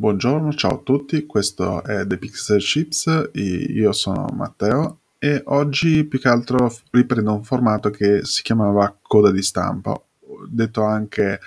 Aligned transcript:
Buongiorno, 0.00 0.54
ciao 0.54 0.76
a 0.76 0.82
tutti, 0.82 1.26
questo 1.26 1.84
è 1.84 2.06
The 2.06 2.16
Pixel 2.16 2.58
Chips, 2.58 3.32
io 3.34 3.92
sono 3.92 4.28
Matteo 4.32 5.00
e 5.18 5.42
oggi 5.44 6.04
più 6.04 6.18
che 6.18 6.28
altro 6.28 6.74
riprendo 6.92 7.34
un 7.34 7.44
formato 7.44 7.90
che 7.90 8.24
si 8.24 8.40
chiamava 8.40 8.96
coda 9.02 9.30
di 9.30 9.42
stampa, 9.42 10.02
detto 10.48 10.84
anche 10.84 11.40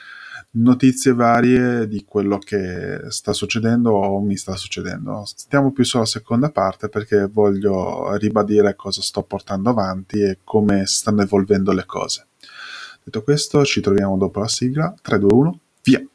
notizie 0.51 1.15
varie 1.15 1.87
di 1.87 2.05
quello 2.05 2.37
che 2.37 3.09
sta 3.09 3.33
succedendo 3.33 3.89
o 3.89 4.21
mi 4.21 4.37
sta 4.37 4.55
succedendo. 4.55 5.23
Stiamo 5.25 5.71
più 5.71 5.83
sulla 5.83 6.05
seconda 6.05 6.51
parte 6.51 6.89
perché 6.89 7.25
voglio 7.25 8.15
ribadire 8.17 8.75
cosa 8.75 9.01
sto 9.01 9.23
portando 9.23 9.71
avanti 9.71 10.21
e 10.21 10.37
come 10.43 10.85
stanno 10.85 11.23
evolvendo 11.23 11.71
le 11.71 11.87
cose. 11.87 12.27
Detto 13.03 13.23
questo, 13.23 13.65
ci 13.65 13.81
troviamo 13.81 14.15
dopo 14.15 14.41
la 14.41 14.47
sigla. 14.47 14.93
3, 15.01 15.17
2, 15.17 15.33
1, 15.33 15.59
via! 15.81 16.07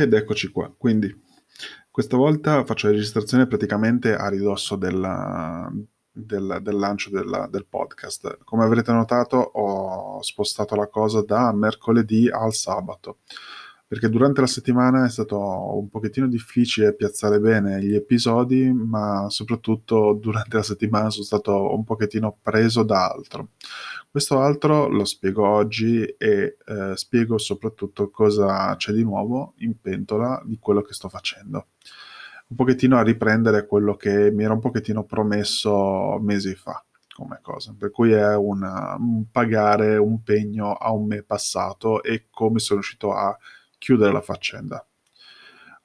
Ed 0.00 0.12
eccoci 0.12 0.48
qua. 0.48 0.70
Quindi 0.76 1.24
questa 1.90 2.18
volta 2.18 2.66
faccio 2.66 2.88
la 2.88 2.92
registrazione 2.92 3.46
praticamente 3.46 4.14
a 4.14 4.28
ridosso 4.28 4.76
della, 4.76 5.72
del, 6.12 6.58
del, 6.60 6.76
lancio 6.76 7.08
della, 7.08 7.48
del 7.50 7.66
podcast. 7.66 8.40
Come 8.44 8.64
avrete 8.64 8.92
notato 8.92 9.36
ho 9.38 10.20
spostato 10.20 10.74
la 10.74 10.88
cosa 10.88 11.22
da 11.22 11.50
mercoledì 11.54 12.28
al 12.28 12.52
sabato 12.52 13.20
perché 13.88 14.08
durante 14.08 14.40
la 14.40 14.48
settimana 14.48 15.04
è 15.04 15.08
stato 15.08 15.38
un 15.38 15.88
pochettino 15.88 16.26
difficile 16.26 16.94
piazzare 16.94 17.38
bene 17.38 17.80
gli 17.80 17.94
episodi, 17.94 18.72
ma 18.72 19.26
soprattutto 19.28 20.12
durante 20.20 20.56
la 20.56 20.62
settimana 20.64 21.10
sono 21.10 21.24
stato 21.24 21.72
un 21.72 21.84
pochettino 21.84 22.36
preso 22.42 22.82
da 22.82 23.06
altro. 23.06 23.50
Questo 24.10 24.40
altro 24.40 24.88
lo 24.88 25.04
spiego 25.04 25.46
oggi 25.46 26.02
e 26.02 26.56
eh, 26.66 26.96
spiego 26.96 27.38
soprattutto 27.38 28.10
cosa 28.10 28.74
c'è 28.76 28.92
di 28.92 29.04
nuovo 29.04 29.54
in 29.58 29.80
pentola 29.80 30.42
di 30.44 30.58
quello 30.58 30.82
che 30.82 30.92
sto 30.92 31.08
facendo. 31.08 31.68
Un 32.48 32.56
pochettino 32.56 32.96
a 32.96 33.02
riprendere 33.02 33.66
quello 33.66 33.94
che 33.94 34.32
mi 34.32 34.42
era 34.42 34.54
un 34.54 34.60
pochettino 34.60 35.04
promesso 35.04 36.18
mesi 36.20 36.54
fa 36.54 36.82
come 37.14 37.38
cosa, 37.40 37.74
per 37.76 37.90
cui 37.90 38.12
è 38.12 38.36
una, 38.36 38.94
un 38.98 39.30
pagare 39.30 39.96
un 39.96 40.22
pegno 40.22 40.74
a 40.74 40.92
un 40.92 41.06
me 41.06 41.22
passato 41.22 42.02
e 42.02 42.26
come 42.30 42.58
sono 42.58 42.80
riuscito 42.80 43.14
a 43.14 43.36
chiudere 43.78 44.12
la 44.12 44.20
faccenda. 44.20 44.86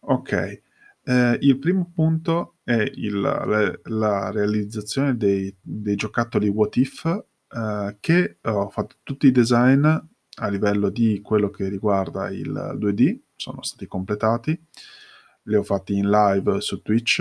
Ok, 0.01 0.61
eh, 1.03 1.37
il 1.41 1.57
primo 1.59 1.91
punto 1.93 2.57
è 2.63 2.89
il, 2.95 3.19
la, 3.19 3.77
la, 3.83 4.31
realizzazione 4.31 5.17
dei, 5.17 5.55
dei, 5.59 5.95
giocattoli 5.95 6.47
What 6.47 6.75
If, 6.77 7.05
eh, 7.05 7.97
che 7.99 8.37
ho 8.41 8.69
fatto 8.69 8.97
tutti 9.03 9.27
i 9.27 9.31
design 9.31 9.85
a 9.85 10.47
livello 10.47 10.89
di 10.89 11.21
quello 11.21 11.49
che 11.49 11.69
riguarda 11.69 12.29
il 12.29 12.77
2D, 12.79 13.19
sono 13.35 13.63
stati 13.63 13.87
completati, 13.87 14.59
li 15.43 15.55
ho 15.55 15.63
fatti 15.63 15.95
in 15.95 16.09
live 16.09 16.61
su 16.61 16.81
Twitch, 16.81 17.19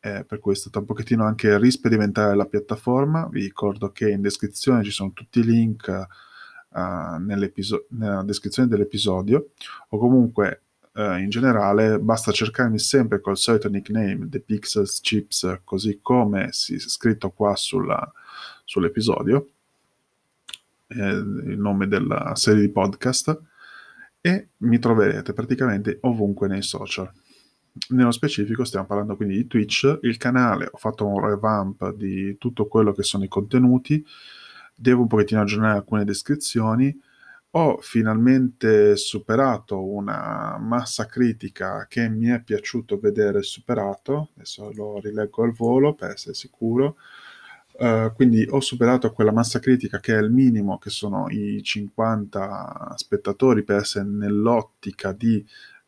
eh, 0.00 0.24
per 0.24 0.38
cui 0.38 0.52
è 0.52 0.56
stato 0.56 0.78
un 0.78 0.86
pochettino 0.86 1.24
anche 1.24 1.58
risperimentare 1.58 2.34
la 2.34 2.46
piattaforma. 2.46 3.28
Vi 3.28 3.42
ricordo 3.42 3.90
che 3.92 4.08
in 4.10 4.22
descrizione 4.22 4.82
ci 4.82 4.90
sono 4.90 5.12
tutti 5.12 5.40
i 5.40 5.44
link 5.44 6.06
uh, 6.70 7.16
nella 7.18 8.22
descrizione 8.22 8.68
dell'episodio 8.68 9.50
o 9.88 9.98
comunque 9.98 10.62
uh, 10.94 11.16
in 11.16 11.28
generale 11.28 11.98
basta 11.98 12.32
cercarmi 12.32 12.78
sempre 12.78 13.20
col 13.20 13.36
solito 13.36 13.68
nickname 13.68 14.28
The 14.28 14.40
Pixels 14.40 15.00
Chips 15.00 15.60
così 15.64 16.00
come 16.02 16.48
si 16.52 16.74
è 16.74 16.78
scritto 16.78 17.30
qua 17.30 17.54
sulla, 17.56 18.12
sull'episodio 18.64 19.48
eh, 20.90 21.08
il 21.08 21.58
nome 21.58 21.86
della 21.86 22.34
serie 22.34 22.62
di 22.62 22.68
podcast 22.68 23.40
e 24.20 24.48
mi 24.58 24.78
troverete 24.78 25.32
praticamente 25.32 25.98
ovunque 26.02 26.48
nei 26.48 26.62
social. 26.62 27.10
Nello 27.90 28.10
specifico 28.10 28.64
stiamo 28.64 28.86
parlando 28.86 29.16
quindi 29.16 29.36
di 29.36 29.46
Twitch, 29.46 30.00
il 30.02 30.16
canale, 30.16 30.68
ho 30.70 30.76
fatto 30.76 31.06
un 31.06 31.24
revamp 31.24 31.94
di 31.94 32.36
tutto 32.38 32.66
quello 32.66 32.92
che 32.92 33.04
sono 33.04 33.22
i 33.22 33.28
contenuti, 33.28 34.04
devo 34.80 35.02
un 35.02 35.08
pochettino 35.08 35.42
aggiornare 35.42 35.76
alcune 35.76 36.04
descrizioni. 36.04 36.98
Ho 37.52 37.78
finalmente 37.80 38.96
superato 38.96 39.84
una 39.84 40.56
massa 40.58 41.06
critica 41.06 41.86
che 41.88 42.08
mi 42.08 42.28
è 42.28 42.40
piaciuto 42.42 42.98
vedere 42.98 43.42
superato, 43.42 44.30
adesso 44.36 44.70
lo 44.72 45.00
rileggo 45.00 45.42
al 45.42 45.52
volo 45.52 45.94
per 45.94 46.10
essere 46.10 46.34
sicuro. 46.34 46.96
Uh, 47.72 48.12
quindi 48.14 48.46
ho 48.48 48.60
superato 48.60 49.10
quella 49.12 49.32
massa 49.32 49.58
critica 49.58 50.00
che 50.00 50.14
è 50.14 50.20
il 50.20 50.30
minimo, 50.30 50.78
che 50.78 50.90
sono 50.90 51.28
i 51.30 51.62
50 51.62 52.92
spettatori 52.96 53.64
per 53.64 53.76
essere 53.78 54.04
nell'ottica 54.04 55.12
di 55.12 55.44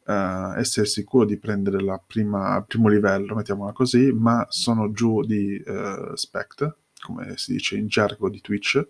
uh, 0.07 0.55
essere 0.57 0.87
sicuro 0.87 1.27
di 1.27 1.39
prendere 1.39 1.77
il 1.79 2.01
primo 2.07 2.89
livello, 2.89 3.35
mettiamola 3.35 3.73
così, 3.73 4.11
ma 4.11 4.47
sono 4.49 4.91
giù 4.91 5.23
di 5.23 5.63
uh, 5.65 6.15
spect, 6.15 6.77
come 7.03 7.37
si 7.37 7.53
dice 7.53 7.77
in 7.77 7.89
gergo 7.89 8.29
di 8.29 8.41
Twitch, 8.41 8.87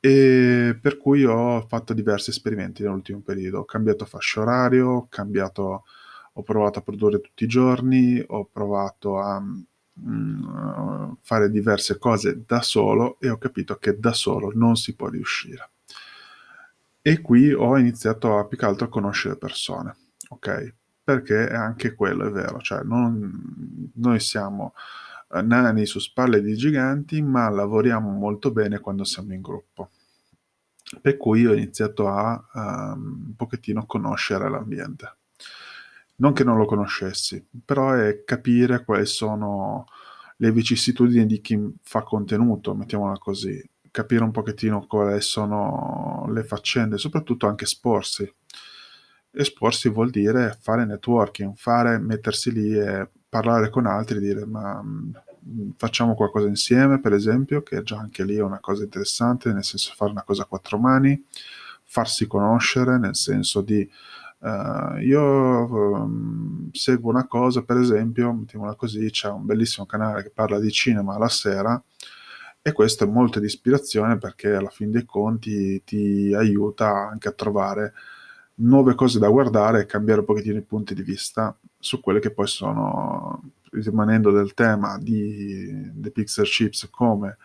e 0.00 0.78
per 0.80 0.98
cui 0.98 1.24
ho 1.24 1.66
fatto 1.66 1.92
diversi 1.92 2.30
esperimenti 2.30 2.82
nell'ultimo 2.82 3.20
periodo. 3.20 3.60
Ho 3.60 3.64
cambiato 3.64 4.04
fascia 4.04 4.40
orario, 4.40 4.88
ho, 4.88 5.08
cambiato, 5.08 5.84
ho 6.32 6.42
provato 6.42 6.78
a 6.78 6.82
produrre 6.82 7.20
tutti 7.20 7.44
i 7.44 7.48
giorni, 7.48 8.22
ho 8.24 8.44
provato 8.44 9.18
a 9.18 9.40
mm, 9.40 11.12
fare 11.22 11.50
diverse 11.50 11.98
cose 11.98 12.44
da 12.46 12.62
solo 12.62 13.18
e 13.20 13.30
ho 13.30 13.38
capito 13.38 13.76
che 13.78 13.98
da 13.98 14.12
solo 14.12 14.52
non 14.54 14.76
si 14.76 14.94
può 14.94 15.08
riuscire. 15.08 15.70
E 17.02 17.20
qui 17.20 17.52
ho 17.52 17.76
iniziato 17.76 18.38
a 18.38 18.46
più 18.46 18.56
che 18.58 18.64
altro 18.64 18.86
a 18.86 18.90
conoscere 18.90 19.36
persone, 19.36 19.94
ok? 20.28 20.74
Perché 21.02 21.48
anche 21.48 21.94
quello 21.94 22.26
è 22.26 22.30
vero, 22.30 22.60
cioè 22.60 22.82
non, 22.82 23.90
noi 23.94 24.20
siamo 24.20 24.74
nani 25.40 25.86
su 25.86 25.98
spalle 25.98 26.40
di 26.40 26.54
giganti, 26.56 27.22
ma 27.22 27.48
lavoriamo 27.48 28.10
molto 28.10 28.50
bene 28.50 28.78
quando 28.80 29.04
siamo 29.04 29.32
in 29.32 29.40
gruppo. 29.40 29.90
Per 31.00 31.16
cui 31.16 31.46
ho 31.46 31.52
iniziato 31.52 32.08
a 32.08 32.44
um, 32.54 33.24
un 33.28 33.34
pochettino 33.36 33.86
conoscere 33.86 34.48
l'ambiente. 34.48 35.16
Non 36.16 36.32
che 36.32 36.44
non 36.44 36.56
lo 36.56 36.64
conoscessi, 36.64 37.44
però 37.64 37.92
è 37.92 38.24
capire 38.24 38.84
quali 38.84 39.04
sono 39.04 39.86
le 40.36 40.52
vicissitudini 40.52 41.26
di 41.26 41.40
chi 41.40 41.58
fa 41.82 42.02
contenuto, 42.02 42.74
mettiamola 42.74 43.18
così, 43.18 43.62
capire 43.90 44.22
un 44.22 44.30
pochettino 44.30 44.86
quali 44.86 45.20
sono 45.20 46.26
le 46.30 46.44
faccende, 46.44 46.98
soprattutto 46.98 47.46
anche 47.46 47.64
esporsi. 47.64 48.30
Esporsi 49.30 49.88
vuol 49.88 50.10
dire 50.10 50.56
fare 50.60 50.84
networking, 50.86 51.54
fare, 51.56 51.98
mettersi 51.98 52.52
lì 52.52 52.78
e 52.78 53.10
parlare 53.36 53.68
con 53.68 53.86
altri, 53.86 54.18
dire 54.18 54.46
ma 54.46 54.80
mh, 54.82 55.12
mm, 55.46 55.70
facciamo 55.76 56.14
qualcosa 56.14 56.48
insieme, 56.48 57.00
per 57.00 57.12
esempio, 57.12 57.62
che 57.62 57.82
già 57.82 57.98
anche 57.98 58.24
lì 58.24 58.36
è 58.36 58.42
una 58.42 58.60
cosa 58.60 58.84
interessante, 58.84 59.52
nel 59.52 59.64
senso 59.64 59.92
fare 59.94 60.10
una 60.10 60.22
cosa 60.22 60.42
a 60.42 60.46
quattro 60.46 60.78
mani, 60.78 61.22
farsi 61.84 62.26
conoscere, 62.26 62.98
nel 62.98 63.14
senso 63.14 63.60
di 63.60 63.88
uh, 64.38 64.98
io 65.00 65.22
um, 65.22 66.70
seguo 66.72 67.10
una 67.10 67.26
cosa, 67.26 67.62
per 67.62 67.76
esempio, 67.76 68.32
mettiamola 68.32 68.74
così, 68.74 69.10
c'è 69.10 69.28
un 69.28 69.44
bellissimo 69.44 69.86
canale 69.86 70.22
che 70.22 70.30
parla 70.30 70.58
di 70.58 70.70
cinema 70.70 71.14
alla 71.14 71.28
sera 71.28 71.80
e 72.62 72.72
questo 72.72 73.04
è 73.04 73.06
molto 73.06 73.38
di 73.38 73.46
ispirazione 73.46 74.18
perché 74.18 74.54
alla 74.54 74.70
fin 74.70 74.90
dei 74.90 75.04
conti 75.04 75.82
ti 75.84 76.34
aiuta 76.34 76.88
anche 76.88 77.28
a 77.28 77.32
trovare 77.32 77.92
nuove 78.56 78.94
cose 78.94 79.18
da 79.18 79.28
guardare 79.28 79.82
e 79.82 79.86
cambiare 79.86 80.20
un 80.20 80.26
pochettino 80.26 80.58
i 80.58 80.62
punti 80.62 80.94
di 80.94 81.02
vista 81.02 81.56
su 81.86 82.00
quelle 82.00 82.18
che 82.18 82.32
poi 82.32 82.48
sono, 82.48 83.52
rimanendo 83.70 84.32
del 84.32 84.54
tema 84.54 84.98
di 84.98 85.92
The 85.94 86.10
Pixel 86.10 86.44
Chips 86.44 86.88
come 86.90 87.36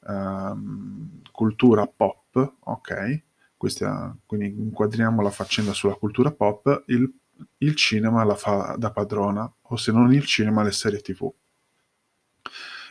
um, 0.00 1.22
cultura 1.32 1.86
pop, 1.86 2.56
ok? 2.60 3.22
Questa, 3.56 4.14
quindi 4.26 4.48
inquadriamo 4.48 5.22
la 5.22 5.30
faccenda 5.30 5.72
sulla 5.72 5.94
cultura 5.94 6.30
pop, 6.30 6.84
il, 6.88 7.10
il 7.58 7.74
cinema 7.74 8.24
la 8.24 8.34
fa 8.34 8.76
da 8.78 8.90
padrona, 8.90 9.50
o 9.60 9.76
se 9.76 9.90
non 9.90 10.12
il 10.12 10.26
cinema, 10.26 10.62
le 10.62 10.72
serie 10.72 11.00
tv. 11.00 11.32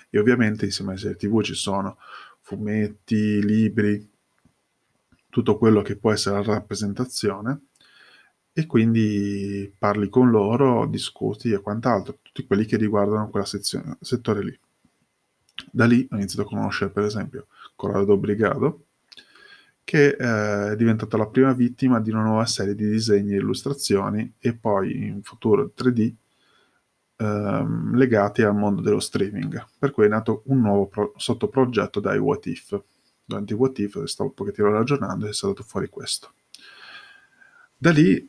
E 0.10 0.18
ovviamente 0.18 0.66
insieme 0.66 0.92
alle 0.92 1.00
serie 1.00 1.16
tv 1.16 1.44
ci 1.44 1.54
sono 1.54 1.98
fumetti, 2.42 3.44
libri, 3.46 4.10
tutto 5.30 5.58
quello 5.60 5.84
che 5.84 5.96
può 5.96 6.12
essere 6.12 6.44
la 6.44 6.54
rappresentazione 6.54 7.67
e 8.58 8.66
quindi 8.66 9.72
parli 9.78 10.10
con 10.10 10.32
loro, 10.32 10.88
discuti 10.88 11.52
e 11.52 11.62
quant'altro, 11.62 12.18
tutti 12.24 12.44
quelli 12.48 12.66
che 12.66 12.76
riguardano 12.76 13.30
sezione, 13.46 13.98
settore 14.02 14.44
lì. 14.44 14.60
Da 15.72 15.86
lì 15.86 16.08
ho 16.10 16.16
iniziato 16.16 16.42
a 16.42 16.50
conoscere 16.50 16.90
per 16.90 17.04
esempio 17.04 17.46
Corrado 17.76 18.18
Brigado, 18.18 18.86
che 19.84 20.08
eh, 20.08 20.72
è 20.72 20.76
diventata 20.76 21.18
la 21.18 21.28
prima 21.28 21.54
vittima 21.54 22.00
di 22.00 22.10
una 22.10 22.24
nuova 22.24 22.48
serie 22.48 22.74
di 22.74 22.90
disegni 22.90 23.34
e 23.34 23.38
illustrazioni 23.38 24.34
e 24.40 24.56
poi 24.56 25.06
in 25.06 25.22
futuro 25.22 25.72
3D 25.78 26.14
ehm, 27.18 27.96
legati 27.96 28.42
al 28.42 28.56
mondo 28.56 28.82
dello 28.82 29.00
streaming. 29.00 29.68
Per 29.78 29.92
cui 29.92 30.06
è 30.06 30.08
nato 30.08 30.42
un 30.46 30.62
nuovo 30.62 30.88
pro- 30.88 31.14
sottoprogetto 31.16 32.00
dai 32.00 32.18
What 32.18 32.48
If. 32.48 32.82
Durante 33.24 33.54
i 33.54 33.56
What 33.56 33.78
If 33.78 34.04
stavo 34.06 34.30
un 34.30 34.36
pochettino 34.36 34.72
ragionando 34.72 35.28
e 35.28 35.30
è 35.30 35.34
saltato 35.34 35.62
fuori 35.62 35.90
questo. 35.90 36.32
Da 37.78 37.92
lì 37.92 38.28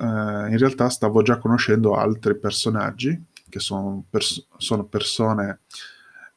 eh, 0.00 0.50
in 0.50 0.56
realtà 0.56 0.88
stavo 0.88 1.20
già 1.22 1.38
conoscendo 1.38 1.94
altri 1.94 2.36
personaggi 2.38 3.26
che 3.48 3.60
sono, 3.60 4.04
pers- 4.08 4.46
sono 4.56 4.84
persone 4.84 5.60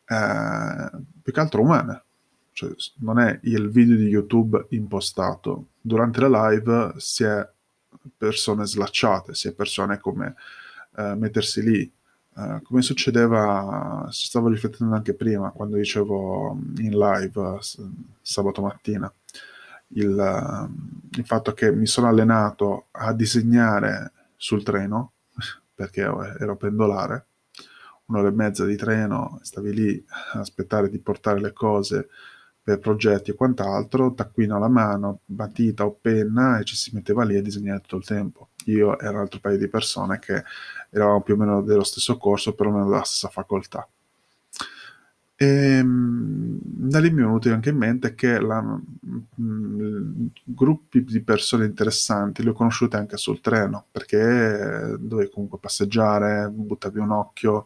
eh, 0.06 0.90
più 1.22 1.32
che 1.32 1.40
altro 1.40 1.62
umane. 1.62 2.04
Cioè, 2.52 2.72
non 2.98 3.20
è 3.20 3.40
il 3.44 3.70
video 3.70 3.96
di 3.96 4.08
YouTube 4.08 4.66
impostato. 4.70 5.68
Durante 5.80 6.20
la 6.20 6.50
live 6.50 6.94
si 6.98 7.24
è 7.24 7.48
persone 8.16 8.66
slacciate, 8.66 9.34
si 9.34 9.48
è 9.48 9.54
persone 9.54 10.00
come 10.00 10.36
eh, 10.98 11.16
mettersi 11.16 11.62
lì. 11.64 11.92
Uh, 12.36 12.64
come 12.64 12.82
succedeva, 12.82 14.08
ci 14.10 14.26
stavo 14.26 14.48
riflettendo 14.48 14.96
anche 14.96 15.14
prima, 15.14 15.52
quando 15.52 15.78
dicevo 15.78 16.58
in 16.78 16.98
live 16.98 17.60
sabato 18.24 18.64
mattina, 18.64 19.14
il, 19.96 20.10
uh, 20.10 21.18
il, 21.18 21.26
fatto 21.26 21.54
che 21.54 21.72
mi 21.72 21.86
sono 21.86 22.08
allenato 22.08 22.88
a 22.92 23.14
disegnare 23.14 24.12
sul 24.36 24.64
treno, 24.64 25.14
perché 25.74 26.02
ero 26.02 26.56
pendolare, 26.56 27.26
un'ora 28.06 28.28
e 28.28 28.32
mezza 28.32 28.66
di 28.66 28.76
treno, 28.76 29.40
stavi 29.42 29.74
lì 29.74 30.06
a 30.34 30.40
aspettare 30.40 30.90
di 30.90 31.00
portare 31.00 31.40
le 31.40 31.54
cose 31.54 32.10
per 32.64 32.80
progetti 32.80 33.32
e 33.32 33.36
quant'altro, 33.36 34.14
taccuino 34.14 34.56
alla 34.56 34.70
mano, 34.70 35.20
matita 35.26 35.86
o 35.86 35.98
penna 36.00 36.60
e 36.60 36.64
ci 36.64 36.78
si 36.78 36.92
metteva 36.94 37.26
lì 37.26 37.36
a 37.36 37.42
disegnare 37.42 37.82
tutto 37.82 37.98
il 37.98 38.06
tempo. 38.06 38.50
Io 38.66 38.98
e 38.98 39.08
un 39.10 39.18
altro 39.18 39.40
paio 39.42 39.58
di 39.58 39.68
persone 39.68 40.20
che 40.20 40.44
eravamo 40.90 41.22
più 41.22 41.34
o 41.34 41.38
meno 41.38 41.62
dello 41.62 41.84
stesso 41.84 42.18
corso, 42.18 42.56
perlomeno 42.56 42.90
della 42.90 43.04
stessa 43.04 43.28
facoltà. 43.28 43.86
E 45.44 45.78
ehm, 45.78 46.60
da 46.64 47.00
lì 47.00 47.10
mi 47.12 47.22
è 47.22 47.26
venuto 47.26 47.52
anche 47.52 47.70
in 47.70 47.78
mente 47.78 48.16
che 48.16 48.40
la, 48.40 48.62
mh, 48.62 48.82
mm, 49.42 50.26
gruppi 50.44 51.04
di 51.04 51.22
persone 51.22 51.66
interessanti 51.66 52.44
li 52.44 52.50
ho 52.50 52.54
conosciute 52.54 52.98
anche 52.98 53.18
sul 53.18 53.42
treno, 53.42 53.88
perché 53.92 54.96
dovevi 55.00 55.30
comunque 55.32 55.60
passeggiare, 55.60 56.50
buttavi 56.50 57.00
un 57.00 57.12
occhio, 57.12 57.66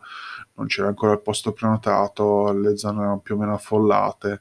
non 0.55 0.67
c'era 0.67 0.87
ancora 0.87 1.13
il 1.13 1.21
posto 1.21 1.53
prenotato, 1.53 2.51
le 2.51 2.77
zone 2.77 2.99
erano 3.01 3.19
più 3.19 3.35
o 3.35 3.37
meno 3.37 3.53
affollate 3.53 4.39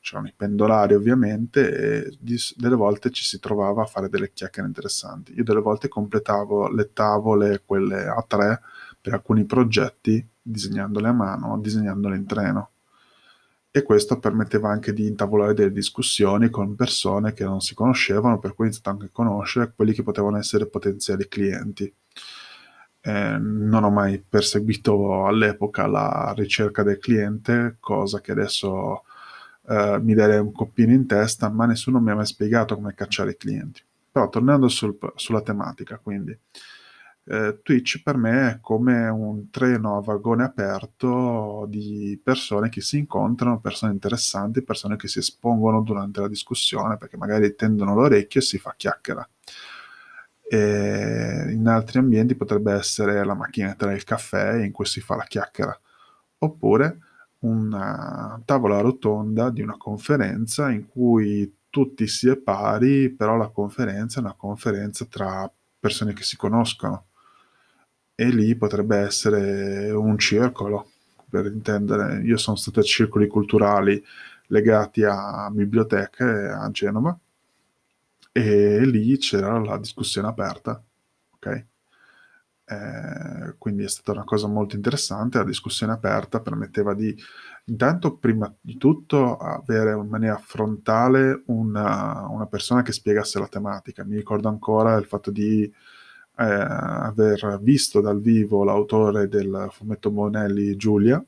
c'erano 0.00 0.28
i 0.28 0.34
pendolari 0.34 0.94
ovviamente 0.94 2.06
e 2.06 2.16
di, 2.18 2.36
delle 2.56 2.76
volte 2.76 3.10
ci 3.10 3.24
si 3.24 3.38
trovava 3.40 3.82
a 3.82 3.86
fare 3.86 4.08
delle 4.08 4.32
chiacchiere 4.32 4.68
interessanti. 4.68 5.34
Io 5.34 5.44
delle 5.44 5.60
volte 5.60 5.88
completavo 5.88 6.68
le 6.68 6.92
tavole, 6.92 7.62
quelle 7.66 8.06
a 8.06 8.24
tre, 8.26 8.60
per 9.00 9.14
alcuni 9.14 9.44
progetti, 9.44 10.26
disegnandole 10.40 11.08
a 11.08 11.12
mano, 11.12 11.58
disegnandole 11.58 12.16
in 12.16 12.26
treno. 12.26 12.70
E 13.70 13.82
questo 13.82 14.18
permetteva 14.18 14.70
anche 14.70 14.92
di 14.92 15.06
intavolare 15.06 15.54
delle 15.54 15.72
discussioni 15.72 16.48
con 16.48 16.74
persone 16.74 17.32
che 17.32 17.44
non 17.44 17.60
si 17.60 17.74
conoscevano, 17.74 18.38
per 18.38 18.54
cui 18.54 18.64
ho 18.64 18.68
iniziato 18.68 18.90
anche 18.90 19.06
a 19.06 19.10
conoscere 19.12 19.72
quelli 19.76 19.92
che 19.92 20.02
potevano 20.02 20.38
essere 20.38 20.66
potenziali 20.66 21.28
clienti. 21.28 21.92
Eh, 23.00 23.38
non 23.38 23.84
ho 23.84 23.90
mai 23.90 24.22
perseguito 24.26 25.26
all'epoca 25.26 25.86
la 25.86 26.32
ricerca 26.36 26.82
del 26.82 26.98
cliente, 26.98 27.76
cosa 27.78 28.20
che 28.20 28.32
adesso 28.32 29.04
uh, 29.62 30.00
mi 30.02 30.14
darei 30.14 30.38
un 30.40 30.52
coppino 30.52 30.92
in 30.92 31.06
testa, 31.06 31.48
ma 31.50 31.66
nessuno 31.66 32.00
mi 32.00 32.10
ha 32.10 32.14
mai 32.14 32.26
spiegato 32.26 32.74
come 32.74 32.94
cacciare 32.94 33.32
i 33.32 33.36
clienti. 33.36 33.82
Però 34.10 34.28
tornando 34.30 34.68
sul, 34.68 34.98
sulla 35.14 35.42
tematica, 35.42 35.98
quindi 35.98 36.36
eh, 37.30 37.60
Twitch 37.62 38.02
per 38.02 38.16
me 38.16 38.52
è 38.52 38.60
come 38.60 39.06
un 39.08 39.50
treno 39.50 39.98
a 39.98 40.00
vagone 40.00 40.44
aperto 40.44 41.66
di 41.68 42.18
persone 42.22 42.70
che 42.70 42.80
si 42.80 42.96
incontrano, 42.98 43.60
persone 43.60 43.92
interessanti, 43.92 44.62
persone 44.62 44.96
che 44.96 45.08
si 45.08 45.18
espongono 45.18 45.82
durante 45.82 46.20
la 46.20 46.28
discussione 46.28 46.96
perché 46.96 47.18
magari 47.18 47.54
tendono 47.54 47.94
l'orecchio 47.94 48.40
e 48.40 48.42
si 48.42 48.58
fa 48.58 48.74
chiacchiera. 48.76 49.28
E 50.50 51.50
in 51.50 51.66
altri 51.66 51.98
ambienti 51.98 52.34
potrebbe 52.34 52.72
essere 52.72 53.22
la 53.22 53.34
macchinetta 53.34 53.86
del 53.86 54.04
caffè 54.04 54.64
in 54.64 54.72
cui 54.72 54.86
si 54.86 55.00
fa 55.02 55.16
la 55.16 55.24
chiacchiera. 55.24 55.78
Oppure 56.38 56.98
una 57.40 58.40
tavola 58.44 58.80
rotonda 58.80 59.50
di 59.50 59.60
una 59.60 59.76
conferenza 59.76 60.70
in 60.70 60.86
cui 60.88 61.56
tutti 61.68 62.06
si 62.06 62.28
è 62.30 62.36
pari, 62.38 63.10
però 63.10 63.36
la 63.36 63.48
conferenza 63.48 64.18
è 64.18 64.22
una 64.22 64.34
conferenza 64.34 65.04
tra 65.04 65.50
persone 65.78 66.14
che 66.14 66.22
si 66.22 66.36
conoscono 66.36 67.07
e 68.20 68.30
lì 68.30 68.56
potrebbe 68.56 68.96
essere 68.96 69.92
un 69.92 70.18
circolo, 70.18 70.90
per 71.30 71.46
intendere. 71.46 72.20
Io 72.22 72.36
sono 72.36 72.56
stato 72.56 72.80
a 72.80 72.82
circoli 72.82 73.28
culturali 73.28 74.02
legati 74.48 75.04
a 75.04 75.48
biblioteche 75.52 76.24
a 76.24 76.68
Genova 76.72 77.16
e 78.32 78.84
lì 78.84 79.16
c'era 79.18 79.60
la 79.60 79.78
discussione 79.78 80.26
aperta, 80.26 80.82
ok? 81.30 81.66
Eh, 82.64 83.54
quindi 83.56 83.84
è 83.84 83.88
stata 83.88 84.10
una 84.10 84.24
cosa 84.24 84.48
molto 84.48 84.74
interessante, 84.74 85.38
la 85.38 85.44
discussione 85.44 85.92
aperta 85.92 86.40
permetteva 86.40 86.94
di 86.94 87.16
intanto 87.66 88.16
prima 88.16 88.52
di 88.60 88.76
tutto 88.78 89.36
avere 89.36 89.92
in 89.92 90.08
maniera 90.08 90.38
frontale 90.38 91.44
una, 91.46 92.26
una 92.28 92.46
persona 92.46 92.82
che 92.82 92.90
spiegasse 92.90 93.38
la 93.38 93.46
tematica. 93.46 94.02
Mi 94.02 94.16
ricordo 94.16 94.48
ancora 94.48 94.96
il 94.96 95.06
fatto 95.06 95.30
di 95.30 95.72
eh, 96.38 96.44
aver 96.44 97.58
visto 97.60 98.00
dal 98.00 98.20
vivo 98.20 98.64
l'autore 98.64 99.28
del 99.28 99.68
fumetto 99.70 100.10
Bonelli 100.10 100.76
Giulia, 100.76 101.22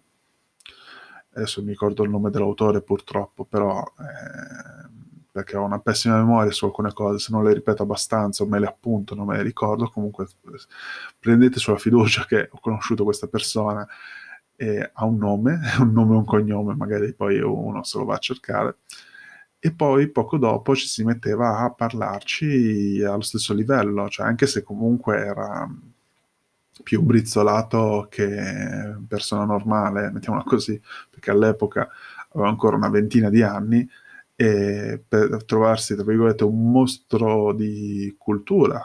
adesso 1.33 1.63
mi 1.63 1.71
ricordo 1.71 2.05
il 2.05 2.11
nome 2.11 2.31
dell'autore 2.31 2.81
purtroppo, 2.81 3.45
però 3.45 3.83
eh, 3.99 4.89
perché 5.33 5.57
ho 5.57 5.65
una 5.65 5.81
pessima 5.81 6.17
memoria 6.17 6.53
su 6.53 6.65
alcune 6.65 6.93
cose, 6.93 7.19
se 7.19 7.33
non 7.33 7.45
le 7.45 7.55
ripeto 7.55 7.83
abbastanza 7.83 8.43
o 8.43 8.47
me 8.47 8.59
le 8.59 8.67
appunto, 8.67 9.15
non 9.15 9.27
me 9.27 9.37
le 9.37 9.43
ricordo, 9.43 9.91
comunque 9.91 10.27
prendete 11.19 11.59
sulla 11.59 11.79
fiducia 11.79 12.25
che 12.25 12.49
ho 12.51 12.59
conosciuto 12.61 13.05
questa 13.05 13.27
persona 13.27 13.87
e 14.57 14.91
ha 14.93 15.05
un 15.05 15.19
nome, 15.19 15.59
un 15.81 15.93
nome 15.93 16.15
e 16.15 16.19
un 16.19 16.25
cognome, 16.25 16.75
magari 16.75 17.15
poi 17.15 17.41
uno 17.41 17.83
se 17.83 17.99
lo 17.99 18.05
va 18.05 18.15
a 18.15 18.19
cercare, 18.19 18.77
e 19.61 19.73
poi 19.73 20.09
poco 20.09 20.39
dopo 20.39 20.75
ci 20.75 20.87
si 20.87 21.05
metteva 21.05 21.59
a 21.59 21.71
parlarci 21.71 23.03
allo 23.05 23.21
stesso 23.21 23.53
livello, 23.53 24.09
cioè 24.09 24.27
anche 24.27 24.47
se 24.47 24.63
comunque 24.63 25.19
era 25.19 25.71
più 26.83 27.03
brizzolato 27.03 28.07
che 28.11 28.97
persona 29.07 29.45
normale, 29.45 30.11
mettiamola 30.11 30.45
così, 30.45 30.81
perché 31.11 31.31
all'epoca 31.31 31.89
avevo 32.31 32.49
ancora 32.49 32.77
una 32.77 32.89
ventina 32.89 33.29
di 33.29 33.43
anni, 33.43 33.87
e 34.35 34.99
per 35.07 35.45
trovarsi, 35.45 35.95
tra 35.95 36.05
virgolette, 36.05 36.45
un 36.45 36.71
mostro 36.71 37.53
di 37.53 38.15
cultura 38.17 38.83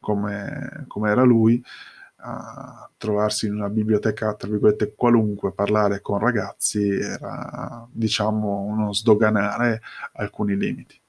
come, 0.00 0.84
come 0.86 1.10
era 1.10 1.22
lui, 1.24 1.62
a 2.26 2.90
trovarsi 2.96 3.46
in 3.46 3.54
una 3.54 3.68
biblioteca, 3.68 4.34
tra 4.34 4.48
virgolette, 4.48 4.94
qualunque, 4.96 5.52
parlare 5.52 6.00
con 6.00 6.18
ragazzi 6.18 6.88
era, 6.88 7.86
diciamo, 7.90 8.62
uno 8.62 8.92
sdoganare 8.92 9.80
alcuni 10.14 10.56
limiti. 10.56 11.00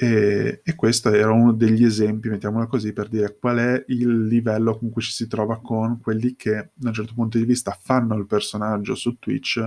E, 0.00 0.60
e, 0.62 0.74
questo 0.76 1.12
era 1.12 1.32
uno 1.32 1.52
degli 1.52 1.84
esempi, 1.84 2.28
mettiamola 2.28 2.66
così, 2.66 2.92
per 2.92 3.08
dire 3.08 3.36
qual 3.36 3.56
è 3.58 3.84
il 3.88 4.26
livello 4.26 4.78
con 4.78 4.90
cui 4.90 5.02
ci 5.02 5.10
si 5.10 5.26
trova 5.26 5.60
con 5.60 6.00
quelli 6.00 6.36
che, 6.36 6.70
da 6.74 6.88
un 6.90 6.94
certo 6.94 7.14
punto 7.14 7.38
di 7.38 7.44
vista, 7.44 7.76
fanno 7.80 8.14
il 8.16 8.26
personaggio 8.26 8.94
su 8.94 9.18
Twitch, 9.18 9.58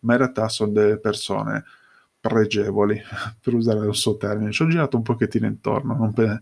ma 0.00 0.12
in 0.12 0.18
realtà 0.18 0.48
sono 0.48 0.72
delle 0.72 0.98
persone 0.98 1.64
pregevoli, 2.18 2.98
per 3.42 3.54
usare 3.54 3.86
il 3.86 3.94
suo 3.94 4.16
termine. 4.16 4.52
Ci 4.52 4.62
ho 4.62 4.68
girato 4.68 4.96
un 4.96 5.02
pochettino 5.02 5.46
intorno, 5.46 6.12
per, 6.14 6.40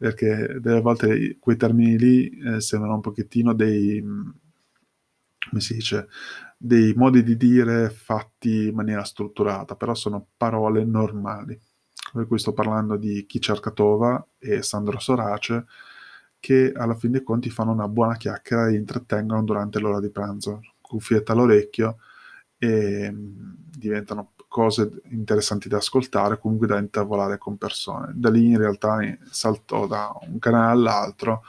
perché 0.00 0.56
delle 0.60 0.80
volte 0.80 1.36
quei 1.38 1.58
termini 1.58 1.98
lì 1.98 2.30
eh, 2.38 2.60
sembrano 2.62 2.94
un 2.94 3.00
pochettino 3.02 3.52
dei, 3.52 4.00
come 4.00 5.60
si 5.60 5.74
dice, 5.74 6.08
dei 6.56 6.94
modi 6.94 7.22
di 7.22 7.36
dire 7.36 7.90
fatti 7.90 8.68
in 8.68 8.74
maniera 8.74 9.04
strutturata, 9.04 9.76
però 9.76 9.94
sono 9.94 10.28
parole 10.38 10.86
normali. 10.86 11.60
Per 12.14 12.26
cui 12.26 12.38
sto 12.38 12.54
parlando 12.54 12.96
di 12.96 13.26
Kicharkatova 13.26 14.26
e 14.38 14.62
Sandro 14.62 14.98
Sorace, 14.98 15.66
che 16.40 16.72
alla 16.74 16.94
fin 16.94 17.10
dei 17.10 17.22
conti 17.22 17.50
fanno 17.50 17.72
una 17.72 17.86
buona 17.86 18.16
chiacchiera 18.16 18.68
e 18.68 18.76
intrattengono 18.76 19.44
durante 19.44 19.80
l'ora 19.80 20.00
di 20.00 20.08
pranzo, 20.08 20.62
cuffietta 20.80 21.32
all'orecchio 21.32 21.98
e 22.56 23.12
diventano 23.14 24.32
cose 24.50 25.02
interessanti 25.10 25.68
da 25.68 25.76
ascoltare, 25.76 26.40
comunque 26.40 26.66
da 26.66 26.76
intavolare 26.76 27.38
con 27.38 27.56
persone. 27.56 28.10
Da 28.16 28.30
lì 28.30 28.46
in 28.46 28.58
realtà 28.58 28.98
saltò 29.30 29.86
da 29.86 30.12
un 30.22 30.40
canale 30.40 30.72
all'altro 30.72 31.42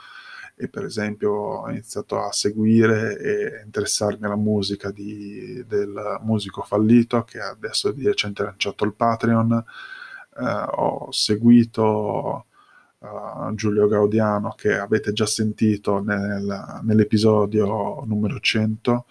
e 0.54 0.68
per 0.68 0.84
esempio 0.84 1.32
ho 1.32 1.68
iniziato 1.68 2.22
a 2.22 2.30
seguire 2.30 3.18
e 3.18 3.62
interessarmi 3.64 4.24
alla 4.24 4.36
musica 4.36 4.92
di, 4.92 5.64
del 5.66 6.20
musico 6.22 6.62
fallito 6.62 7.24
che 7.24 7.40
adesso 7.40 7.90
di 7.90 8.06
recente 8.06 8.42
ha 8.42 8.44
lanciato 8.44 8.84
il 8.84 8.94
Patreon, 8.94 9.64
eh, 10.38 10.64
ho 10.76 11.10
seguito 11.10 12.46
uh, 12.98 13.52
Giulio 13.54 13.88
Gaudiano 13.88 14.54
che 14.56 14.78
avete 14.78 15.12
già 15.12 15.26
sentito 15.26 16.00
nel, 16.00 16.80
nell'episodio 16.82 18.04
numero 18.04 18.38
100 18.38 19.06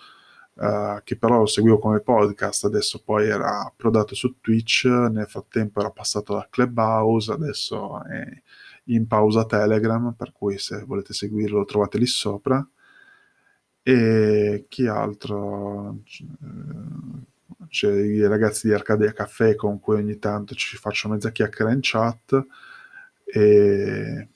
Uh, 0.53 1.01
che 1.03 1.17
però 1.17 1.39
lo 1.39 1.45
seguivo 1.45 1.79
come 1.79 2.01
podcast, 2.01 2.65
adesso 2.65 3.01
poi 3.01 3.27
era 3.27 3.65
approdato 3.65 4.15
su 4.15 4.39
Twitch, 4.41 4.85
nel 4.85 5.27
frattempo 5.27 5.79
era 5.79 5.89
passato 5.91 6.33
da 6.33 6.47
Clubhouse, 6.49 7.31
adesso 7.31 8.03
è 8.03 8.41
in 8.85 9.07
pausa 9.07 9.45
Telegram, 9.45 10.13
per 10.13 10.31
cui 10.33 10.57
se 10.57 10.83
volete 10.83 11.13
seguirlo 11.13 11.59
lo 11.59 11.65
trovate 11.65 11.97
lì 11.97 12.05
sopra. 12.05 12.67
E 13.83 14.65
chi 14.67 14.85
altro? 14.87 16.01
C'è 17.67 17.91
i 17.91 18.27
ragazzi 18.27 18.67
di 18.67 18.73
Arcadia 18.73 19.13
Caffè 19.13 19.55
con 19.55 19.79
cui 19.79 19.95
ogni 19.95 20.19
tanto 20.19 20.53
ci 20.55 20.77
faccio 20.77 21.09
mezza 21.09 21.31
chiacchiera 21.31 21.71
in 21.71 21.79
chat. 21.81 22.45
E... 23.25 24.29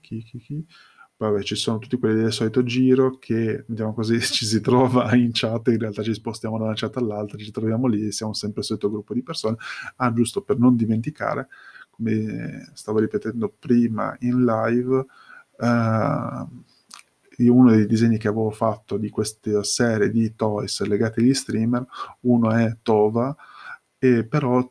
Chi, 0.00 0.22
chi, 0.22 0.38
chi? 0.38 0.66
Vabbè, 1.16 1.42
ci 1.42 1.54
sono 1.54 1.78
tutti 1.78 1.96
quelli 1.96 2.22
del 2.22 2.32
solito 2.32 2.64
giro 2.64 3.18
che, 3.18 3.64
diciamo 3.68 3.94
così, 3.94 4.18
ci 4.20 4.44
si 4.44 4.60
trova 4.60 5.14
in 5.14 5.30
chat, 5.32 5.68
in 5.68 5.78
realtà 5.78 6.02
ci 6.02 6.12
spostiamo 6.12 6.58
da 6.58 6.64
una 6.64 6.74
chat 6.74 6.96
all'altra, 6.96 7.38
ci 7.38 7.52
troviamo 7.52 7.86
lì, 7.86 8.10
siamo 8.10 8.32
sempre 8.32 8.60
il 8.60 8.66
solito 8.66 8.90
gruppo 8.90 9.14
di 9.14 9.22
persone. 9.22 9.56
Ah, 9.96 10.12
giusto, 10.12 10.42
per 10.42 10.58
non 10.58 10.74
dimenticare, 10.76 11.48
come 11.90 12.70
stavo 12.74 12.98
ripetendo 12.98 13.54
prima 13.56 14.16
in 14.20 14.44
live, 14.44 15.06
eh, 15.60 16.46
uno 17.48 17.70
dei 17.70 17.86
disegni 17.86 18.18
che 18.18 18.28
avevo 18.28 18.50
fatto 18.50 18.96
di 18.96 19.08
questa 19.08 19.62
serie 19.62 20.10
di 20.10 20.34
toys 20.34 20.80
legati 20.82 21.20
agli 21.20 21.34
streamer, 21.34 21.84
uno 22.20 22.50
è 22.50 22.76
Tova, 22.82 23.34
e 23.98 24.26
però 24.26 24.68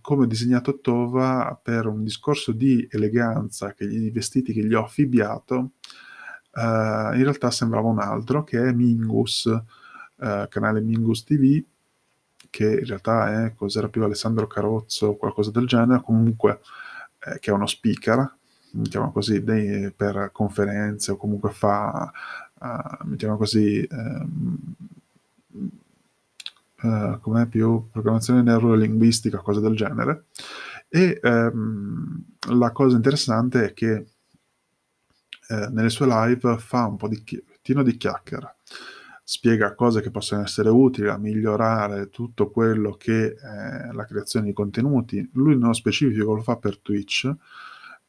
come 0.00 0.24
ho 0.24 0.26
disegnato 0.26 0.80
Tova 0.80 1.58
per 1.60 1.86
un 1.86 2.02
discorso 2.02 2.52
di 2.52 2.86
eleganza 2.90 3.72
che 3.72 3.84
i 3.84 4.10
vestiti 4.10 4.52
che 4.52 4.64
gli 4.64 4.74
ho 4.74 4.84
affibbiato, 4.84 5.72
eh, 6.52 6.60
in 7.16 7.22
realtà 7.22 7.50
sembrava 7.50 7.88
un 7.88 8.00
altro 8.00 8.44
che 8.44 8.68
è 8.68 8.72
Mingus, 8.72 9.46
eh, 9.46 10.46
canale 10.48 10.80
Mingus 10.80 11.24
TV, 11.24 11.62
che 12.50 12.78
in 12.80 12.86
realtà 12.86 13.44
è 13.44 13.54
cos'era 13.54 13.88
più 13.88 14.02
Alessandro 14.04 14.46
Carozzo 14.46 15.08
o 15.08 15.16
qualcosa 15.16 15.50
del 15.50 15.66
genere, 15.66 16.02
comunque 16.02 16.60
eh, 17.20 17.38
che 17.38 17.50
è 17.50 17.54
uno 17.54 17.66
speaker, 17.66 18.36
mettiamo 18.72 19.12
così, 19.12 19.42
dei, 19.42 19.90
per 19.92 20.30
conferenze 20.32 21.12
o 21.12 21.16
comunque 21.16 21.50
fa, 21.50 22.10
uh, 22.60 23.06
mettiamo 23.06 23.36
così, 23.36 23.86
um, 23.90 24.74
uh, 26.82 27.18
com'è 27.20 27.46
più 27.46 27.88
programmazione 27.90 28.42
neurolinguistica, 28.42 29.38
cose 29.38 29.60
del 29.60 29.76
genere. 29.76 30.26
E 30.88 31.18
um, 31.22 32.24
la 32.52 32.72
cosa 32.72 32.96
interessante 32.96 33.66
è 33.66 33.72
che 33.72 34.06
eh, 35.48 35.68
nelle 35.70 35.90
sue 35.90 36.06
live 36.06 36.58
fa 36.58 36.86
un 36.86 36.96
po' 36.96 37.08
di, 37.08 37.22
chi- 37.22 37.42
di 37.62 37.96
chiacchiera 37.96 38.52
spiega 39.28 39.74
cose 39.74 40.00
che 40.02 40.12
possono 40.12 40.42
essere 40.42 40.68
utili 40.68 41.08
a 41.08 41.18
migliorare 41.18 42.10
tutto 42.10 42.48
quello 42.48 42.92
che 42.92 43.34
è 43.34 43.90
la 43.92 44.04
creazione 44.04 44.46
di 44.46 44.52
contenuti. 44.52 45.28
Lui 45.32 45.58
nello 45.58 45.72
specifico 45.72 46.34
lo 46.34 46.42
fa 46.42 46.56
per 46.58 46.78
Twitch 46.78 47.28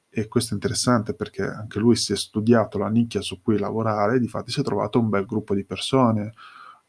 e 0.10 0.28
questo 0.28 0.52
è 0.52 0.54
interessante 0.54 1.16
perché 1.16 1.42
anche 1.42 1.80
lui 1.80 1.96
si 1.96 2.14
è 2.14 2.16
studiato 2.16 2.78
la 2.78 2.90
nicchia 2.90 3.22
su 3.22 3.42
cui 3.42 3.58
lavorare 3.58 4.18
e 4.18 4.20
di 4.20 4.28
fatti 4.28 4.52
si 4.52 4.60
è 4.60 4.64
trovato 4.64 5.00
un 5.00 5.10
bel 5.10 5.26
gruppo 5.26 5.56
di 5.56 5.66
persone, 5.66 6.34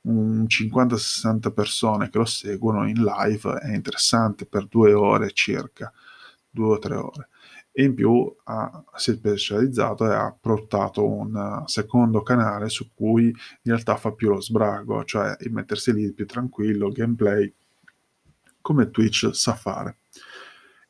un 0.02 0.44
50-60 0.46 1.52
persone 1.52 2.08
che 2.08 2.18
lo 2.18 2.24
seguono 2.24 2.88
in 2.88 3.02
live, 3.02 3.58
è 3.60 3.74
interessante 3.74 4.46
per 4.46 4.66
due 4.66 4.92
ore 4.92 5.32
circa, 5.32 5.92
due 6.50 6.74
o 6.74 6.78
tre 6.78 6.94
ore 6.96 7.28
e 7.78 7.84
in 7.84 7.94
più 7.94 8.34
ha, 8.42 8.84
si 8.96 9.12
è 9.12 9.14
specializzato 9.14 10.04
e 10.10 10.12
ha 10.12 10.36
portato 10.38 11.06
un 11.06 11.62
secondo 11.66 12.22
canale 12.22 12.68
su 12.70 12.90
cui 12.92 13.26
in 13.26 13.34
realtà 13.62 13.94
fa 13.94 14.10
più 14.10 14.30
lo 14.30 14.40
sbrago, 14.40 15.04
cioè 15.04 15.36
il 15.42 15.52
mettersi 15.52 15.92
lì 15.92 16.12
più 16.12 16.26
tranquillo, 16.26 16.90
gameplay, 16.90 17.54
come 18.60 18.90
Twitch 18.90 19.30
sa 19.32 19.54
fare. 19.54 19.98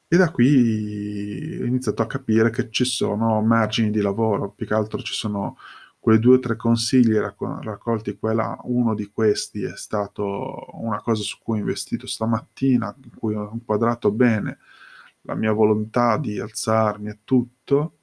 E 0.08 0.16
da 0.16 0.30
qui 0.30 1.58
ho 1.60 1.66
iniziato 1.66 2.00
a 2.00 2.06
capire 2.06 2.48
che 2.48 2.70
ci 2.70 2.86
sono 2.86 3.42
margini 3.42 3.90
di 3.90 4.00
lavoro, 4.00 4.50
più 4.52 4.66
che 4.66 4.72
altro 4.72 5.02
ci 5.02 5.12
sono 5.12 5.58
quei 5.98 6.18
due 6.18 6.36
o 6.36 6.38
tre 6.38 6.56
consigli 6.56 7.16
raccolti 7.16 8.16
qua 8.16 8.30
e 8.30 8.34
là. 8.34 8.58
Uno 8.64 8.94
di 8.94 9.10
questi 9.10 9.62
è 9.62 9.76
stato 9.76 10.66
una 10.74 11.00
cosa 11.00 11.22
su 11.22 11.38
cui 11.42 11.56
ho 11.56 11.60
investito 11.60 12.06
stamattina, 12.06 12.94
in 13.02 13.14
cui 13.14 13.34
ho 13.34 13.50
inquadrato 13.52 14.10
bene 14.10 14.58
la 15.22 15.34
mia 15.34 15.52
volontà 15.52 16.16
di 16.16 16.38
alzarmi 16.40 17.10
e 17.10 17.18
tutto, 17.24 17.98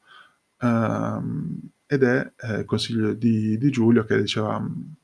ehm, 0.59 1.59
ed 1.87 2.03
è 2.03 2.33
eh, 2.37 2.59
il 2.59 2.65
consiglio 2.65 3.13
di, 3.13 3.57
di, 3.57 3.69
Giulio 3.71 4.03
che 4.05 4.19
diceva 4.19 4.61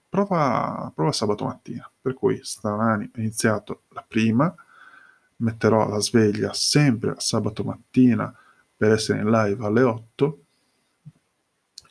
prova, 0.09 0.91
prova 0.93 1.11
sabato 1.11 1.45
mattina, 1.45 1.89
per 2.01 2.13
cui 2.13 2.39
stamani 2.43 3.05
ho 3.05 3.19
iniziato 3.19 3.83
la 3.89 4.03
prima, 4.07 4.53
metterò 5.37 5.87
la 5.87 5.99
sveglia 5.99 6.53
sempre 6.53 7.15
sabato 7.17 7.63
mattina 7.63 8.33
per 8.75 8.91
essere 8.91 9.19
in 9.21 9.29
live 9.29 9.65
alle 9.65 9.83
8. 9.83 10.43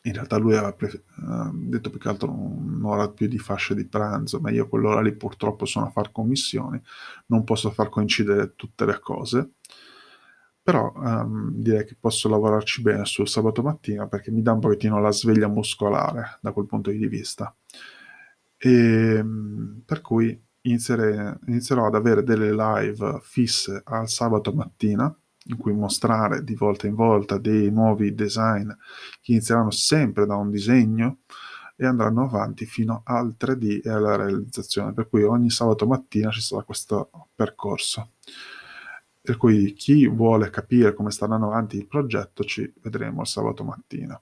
In 0.03 0.13
realtà 0.13 0.37
lui 0.37 0.55
aveva 0.55 0.73
pre- 0.73 1.03
uh, 1.17 1.51
detto 1.53 1.89
più 1.89 1.99
che 1.99 2.09
altro 2.09 2.31
un'ora 2.31 3.09
più 3.09 3.27
di 3.27 3.37
fascia 3.37 3.73
di 3.73 3.87
pranzo, 3.87 4.39
ma 4.39 4.49
io 4.49 4.67
quell'ora 4.67 5.01
lì 5.01 5.15
purtroppo 5.15 5.65
sono 5.65 5.87
a 5.87 5.91
far 5.91 6.11
commissioni, 6.11 6.81
non 7.27 7.43
posso 7.43 7.69
far 7.71 7.89
coincidere 7.89 8.53
tutte 8.55 8.85
le 8.85 8.99
cose 8.99 9.51
però 10.63 10.93
um, 10.95 11.51
direi 11.55 11.85
che 11.85 11.97
posso 11.99 12.29
lavorarci 12.29 12.81
bene 12.81 13.05
sul 13.05 13.27
sabato 13.27 13.63
mattina 13.63 14.07
perché 14.07 14.31
mi 14.31 14.41
dà 14.43 14.51
un 14.51 14.59
pochettino 14.59 14.99
la 14.99 15.11
sveglia 15.11 15.47
muscolare 15.47 16.37
da 16.39 16.51
quel 16.51 16.67
punto 16.67 16.91
di 16.91 17.07
vista. 17.07 17.55
E, 18.57 18.69
ehm, 18.69 19.81
per 19.85 20.01
cui 20.01 20.39
inizierò 20.61 21.87
ad 21.87 21.95
avere 21.95 22.23
delle 22.23 22.53
live 22.53 23.19
fisse 23.23 23.81
al 23.83 24.07
sabato 24.07 24.53
mattina 24.53 25.13
in 25.45 25.57
cui 25.57 25.73
mostrare 25.73 26.43
di 26.43 26.55
volta 26.55 26.87
in 26.87 26.95
volta 26.95 27.37
dei 27.37 27.71
nuovi 27.71 28.13
design 28.13 28.69
che 29.21 29.31
inizieranno 29.31 29.71
sempre 29.71 30.25
da 30.25 30.35
un 30.35 30.51
disegno 30.51 31.19
e 31.75 31.85
andranno 31.85 32.23
avanti 32.23 32.65
fino 32.65 33.01
al 33.05 33.35
3D 33.39 33.81
e 33.83 33.89
alla 33.89 34.15
realizzazione, 34.15 34.93
per 34.93 35.09
cui 35.09 35.23
ogni 35.23 35.49
sabato 35.49 35.87
mattina 35.87 36.29
ci 36.29 36.41
sarà 36.41 36.61
questo 36.61 37.09
percorso. 37.33 38.11
Per 39.19 39.37
cui 39.37 39.73
chi 39.73 40.07
vuole 40.07 40.51
capire 40.51 40.93
come 40.93 41.09
sta 41.09 41.25
andando 41.25 41.47
avanti 41.47 41.77
il 41.77 41.87
progetto 41.87 42.43
ci 42.43 42.71
vedremo 42.81 43.21
il 43.21 43.27
sabato 43.27 43.63
mattina. 43.63 44.19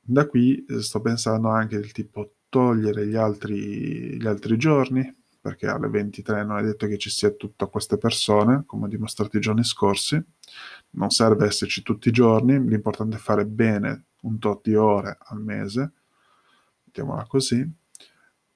Da 0.00 0.26
qui 0.28 0.64
eh, 0.64 0.80
sto 0.80 1.00
pensando 1.00 1.48
anche 1.48 1.76
del 1.76 1.90
tipo 1.90 2.34
togliere 2.48 3.06
gli 3.08 3.16
altri, 3.16 4.20
gli 4.20 4.26
altri 4.26 4.56
giorni, 4.56 5.15
perché 5.46 5.68
alle 5.68 5.88
23 5.88 6.44
non 6.44 6.58
è 6.58 6.62
detto 6.64 6.88
che 6.88 6.98
ci 6.98 7.08
sia 7.08 7.30
tutte 7.30 7.68
queste 7.70 7.98
persone, 7.98 8.64
come 8.66 8.86
ho 8.86 8.88
dimostrato 8.88 9.36
i 9.36 9.40
giorni 9.40 9.62
scorsi. 9.62 10.20
Non 10.90 11.10
serve 11.10 11.46
esserci 11.46 11.82
tutti 11.82 12.08
i 12.08 12.12
giorni, 12.12 12.58
l'importante 12.68 13.14
è 13.16 13.20
fare 13.20 13.46
bene 13.46 14.06
un 14.22 14.40
tot 14.40 14.62
di 14.64 14.74
ore 14.74 15.18
al 15.20 15.40
mese, 15.40 15.92
mettiamola 16.84 17.26
così 17.26 17.84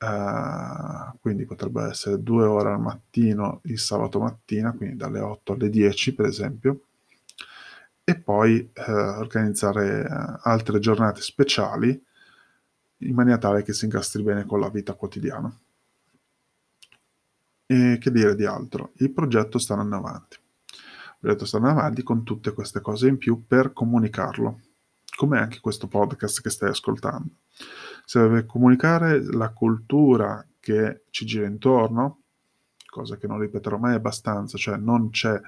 Uh, 0.02 1.14
quindi 1.20 1.44
potrebbe 1.44 1.82
essere 1.82 2.23
due 2.23 2.47
ore 2.47 2.70
al 2.70 2.80
mattino 2.80 3.61
il 3.64 3.78
sabato 3.78 4.18
mattina, 4.18 4.73
quindi 4.73 4.97
dalle 4.97 5.20
8 5.20 5.52
alle 5.52 5.68
10 5.68 6.14
per 6.14 6.25
esempio, 6.25 6.87
e 8.02 8.18
poi 8.18 8.73
uh, 8.75 8.90
organizzare 9.18 10.06
uh, 10.09 10.38
altre 10.49 10.78
giornate 10.78 11.20
speciali 11.20 12.02
in 13.02 13.14
maniera 13.14 13.37
tale 13.37 13.62
che 13.62 13.75
si 13.75 13.85
incastri 13.85 14.23
bene 14.23 14.47
con 14.47 14.59
la 14.61 14.70
vita 14.70 14.94
quotidiana. 14.94 15.54
E 17.71 17.99
che 18.00 18.11
dire 18.11 18.35
di 18.35 18.45
altro? 18.45 18.93
Il 18.97 19.12
progetto 19.12 19.59
sta 19.59 19.75
andando 19.75 20.09
avanti. 20.09 20.37
Il 20.73 21.17
progetto 21.21 21.45
sta 21.45 21.59
andando 21.59 21.79
avanti 21.79 22.03
con 22.03 22.25
tutte 22.25 22.53
queste 22.53 22.81
cose 22.81 23.07
in 23.09 23.19
più 23.19 23.45
per 23.47 23.73
comunicarlo, 23.73 24.61
come 25.17 25.39
anche 25.39 25.61
questo 25.61 25.87
podcast 25.87 26.41
che 26.41 26.50
stai 26.50 26.71
ascoltando 26.71 27.31
serve 28.11 28.45
comunicare 28.45 29.23
la 29.23 29.50
cultura 29.50 30.45
che 30.59 31.05
ci 31.11 31.25
gira 31.25 31.47
intorno, 31.47 32.23
cosa 32.87 33.17
che 33.17 33.29
non 33.29 33.39
ripeterò 33.39 33.79
mai 33.79 33.95
abbastanza, 33.95 34.59
cioè 34.59 34.77
non 34.77 35.11
c'è, 35.11 35.41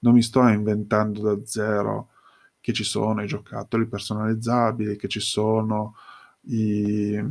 non 0.00 0.14
mi 0.14 0.22
sto 0.22 0.46
inventando 0.46 1.20
da 1.20 1.44
zero 1.44 2.10
che 2.60 2.72
ci 2.72 2.84
sono 2.84 3.24
i 3.24 3.26
giocattoli 3.26 3.86
personalizzabili, 3.86 4.96
che 4.96 5.08
ci 5.08 5.18
sono 5.18 5.96
i, 6.46 7.24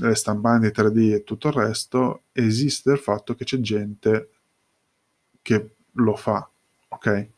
le 0.00 0.14
stampanti 0.14 0.66
3D 0.68 1.12
e 1.12 1.24
tutto 1.24 1.48
il 1.48 1.54
resto, 1.54 2.22
esiste 2.32 2.92
il 2.92 2.98
fatto 2.98 3.34
che 3.34 3.44
c'è 3.44 3.60
gente 3.60 4.30
che 5.42 5.76
lo 5.92 6.16
fa, 6.16 6.48
ok? 6.88 7.28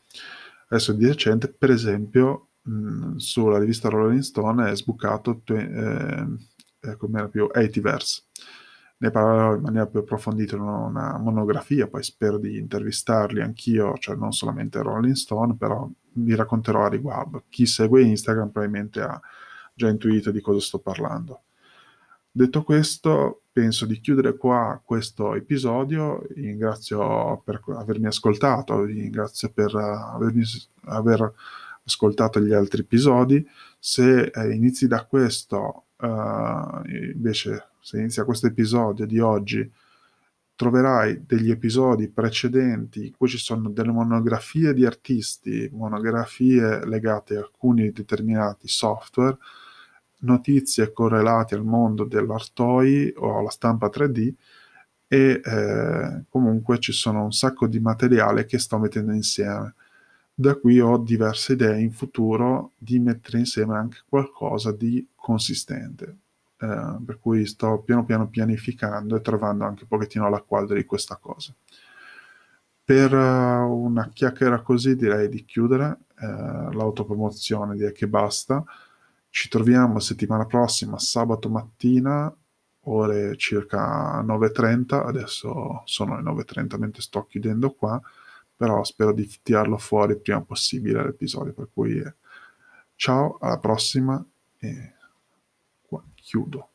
Adesso 0.69 0.93
di 0.93 1.07
recente, 1.07 1.47
per 1.47 1.71
esempio, 1.71 2.47
mh, 2.63 3.15
sulla 3.17 3.59
rivista 3.59 3.89
Rolling 3.89 4.21
Stone 4.21 4.69
è 4.69 4.75
sbucato 4.75 5.41
eh, 5.45 6.25
eh, 6.81 6.97
più 7.29 7.49
80verse. 7.53 8.23
Ne 9.01 9.11
parlerò 9.11 9.55
in 9.55 9.61
maniera 9.61 9.87
più 9.87 9.99
approfondita 9.99 10.55
in 10.55 10.61
una 10.61 11.17
monografia, 11.17 11.87
poi 11.87 12.03
spero 12.03 12.37
di 12.37 12.57
intervistarli 12.57 13.41
anch'io, 13.41 13.97
cioè 13.97 14.15
non 14.15 14.33
solamente 14.33 14.81
Rolling 14.81 15.15
Stone, 15.15 15.55
però 15.55 15.89
vi 16.13 16.35
racconterò 16.35 16.83
a 16.83 16.89
riguardo. 16.89 17.43
Chi 17.47 17.65
segue 17.65 18.01
Instagram 18.03 18.49
probabilmente 18.49 19.01
ha 19.01 19.21
già 19.79 19.87
intuito 19.87 20.29
di 20.31 20.41
cosa 20.41 20.59
sto 20.59 20.79
parlando. 20.79 21.43
Detto 22.29 22.63
questo, 22.63 23.43
penso 23.49 23.85
di 23.85 24.01
chiudere 24.01 24.35
qua 24.35 24.79
questo 24.83 25.35
episodio. 25.35 26.21
Vi 26.35 26.41
ringrazio 26.41 27.41
per 27.45 27.61
avermi 27.65 28.07
ascoltato, 28.07 28.81
vi 28.83 28.99
ringrazio 29.01 29.49
per 29.51 29.73
avermi, 29.73 30.43
aver 30.85 31.33
ascoltato 31.85 32.41
gli 32.41 32.51
altri 32.51 32.81
episodi. 32.81 33.47
Se 33.79 34.23
eh, 34.23 34.53
inizi 34.53 34.87
da 34.87 35.05
questo, 35.05 35.85
uh, 35.95 36.81
invece, 37.13 37.69
se 37.79 37.99
inizia 37.99 38.25
questo 38.25 38.47
episodio 38.47 39.05
di 39.05 39.19
oggi, 39.19 39.71
troverai 40.55 41.23
degli 41.25 41.51
episodi 41.51 42.09
precedenti 42.09 43.05
in 43.07 43.15
cui 43.15 43.29
ci 43.29 43.37
sono 43.37 43.69
delle 43.69 43.91
monografie 43.93 44.73
di 44.73 44.85
artisti, 44.85 45.69
monografie 45.71 46.85
legate 46.85 47.37
a 47.37 47.39
alcuni 47.39 47.91
determinati 47.91 48.67
software, 48.67 49.37
notizie 50.19 50.91
correlate 50.91 51.55
al 51.55 51.63
mondo 51.63 52.03
dell'Artoi 52.03 53.13
o 53.17 53.39
alla 53.39 53.49
stampa 53.49 53.89
3D 53.89 54.33
e 55.07 55.41
eh, 55.43 56.23
comunque 56.29 56.79
ci 56.79 56.91
sono 56.91 57.23
un 57.23 57.31
sacco 57.31 57.67
di 57.67 57.79
materiale 57.79 58.45
che 58.45 58.59
sto 58.59 58.77
mettendo 58.77 59.11
insieme. 59.13 59.75
Da 60.33 60.55
qui 60.55 60.79
ho 60.79 60.97
diverse 60.97 61.53
idee 61.53 61.81
in 61.81 61.91
futuro 61.91 62.73
di 62.77 62.99
mettere 62.99 63.39
insieme 63.39 63.75
anche 63.75 63.99
qualcosa 64.07 64.71
di 64.71 65.05
consistente. 65.15 66.17
Eh, 66.61 66.97
per 67.05 67.19
cui 67.19 67.45
sto 67.45 67.79
piano 67.79 68.03
piano 68.03 68.27
pianificando 68.27 69.15
e 69.15 69.21
trovando 69.21 69.63
anche 69.63 69.83
un 69.83 69.87
pochettino 69.87 70.29
la 70.29 70.41
quadra 70.41 70.75
di 70.75 70.83
questa 70.83 71.15
cosa. 71.15 71.53
Per 72.83 73.13
uh, 73.13 73.71
una 73.71 74.09
chiacchiera 74.09 74.61
così 74.61 74.95
direi 74.95 75.29
di 75.29 75.45
chiudere 75.45 75.99
uh, 76.19 76.71
l'autopromozione, 76.71 77.75
direi 77.75 77.93
che 77.93 78.07
basta. 78.07 78.63
Ci 79.29 79.47
troviamo 79.47 79.99
settimana 79.99 80.45
prossima, 80.45 80.97
sabato 80.97 81.49
mattina, 81.49 82.35
ore 82.81 83.37
circa 83.37 84.21
9.30, 84.21 85.05
adesso 85.05 85.81
sono 85.85 86.15
le 86.15 86.23
9.30 86.23 86.77
mentre 86.77 87.01
sto 87.01 87.25
chiudendo 87.25 87.71
qua, 87.71 88.01
però 88.55 88.83
spero 88.83 89.13
di 89.13 89.29
tirarlo 89.41 89.77
fuori 89.77 90.13
il 90.13 90.19
prima 90.19 90.41
possibile 90.41 91.03
l'episodio, 91.03 91.53
per 91.53 91.69
cui 91.71 92.01
ciao, 92.95 93.37
alla 93.39 93.59
prossima 93.59 94.23
e 94.57 94.93
qua 95.81 96.03
chiudo. 96.15 96.68